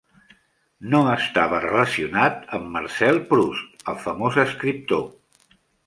No 0.93 1.01
estava 1.15 1.59
relacionat 1.67 2.41
amb 2.59 2.73
Marcel 2.79 3.23
Proust, 3.35 3.87
el 3.95 4.03
famós 4.09 4.45
escriptor. 4.49 5.11